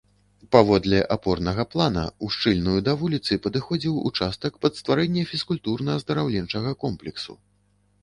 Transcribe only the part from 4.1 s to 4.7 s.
участак